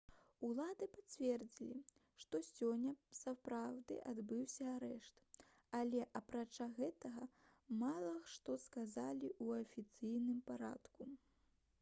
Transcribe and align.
улады 0.45 0.85
пацвердзілі 0.93 1.81
што 2.23 2.39
сёння 2.47 2.93
сапраўды 3.19 3.97
адбыўся 4.13 4.71
арышт 4.77 5.21
але 5.81 6.01
апрача 6.21 6.69
гэтага 6.79 7.29
мала 7.85 8.17
што 8.39 8.59
сказалі 8.65 9.33
ў 9.35 9.69
афіцыйным 9.69 10.41
парадку 10.51 11.11